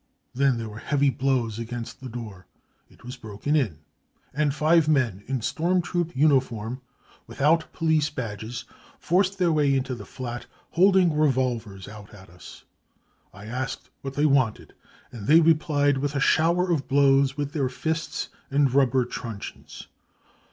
5 0.29 0.29
Then 0.39 0.57
there 0.57 0.67
were 0.67 0.79
heavy 0.79 1.11
blows 1.11 1.59
against 1.59 2.01
the 2.01 2.09
door; 2.09 2.47
it 2.89 3.03
was 3.03 3.17
broken 3.17 3.55
in, 3.55 3.77
and 4.33 4.51
five 4.51 4.87
men 4.87 5.21
in 5.27 5.43
storm 5.43 5.79
troop 5.79 6.15
uniform, 6.15 6.81
without 7.27 7.71
police 7.71 8.09
badg^i, 8.09 8.63
forced 8.99 9.37
their 9.37 9.51
way 9.51 9.75
into 9.75 9.93
the 9.93 10.03
flat, 10.07 10.47
holding 10.71 11.15
revolvers 11.15 11.87
out 11.87 12.15
m 12.15 12.29
us. 12.35 12.63
I 13.31 13.45
asked 13.45 13.91
what 14.01 14.15
they 14.15 14.25
wanted, 14.25 14.73
and 15.11 15.27
they 15.27 15.39
replied 15.39 15.99
with 15.99 16.15
a 16.15 16.19
shower 16.19 16.71
of 16.71 16.87
blows 16.87 17.37
with 17.37 17.51
their 17.53 17.69
fists 17.69 18.29
and 18.49 18.73
rubber 18.73 19.05
* 19.05 19.05
truncheons. 19.05 19.85